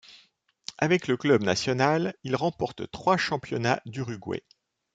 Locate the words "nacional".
1.43-2.15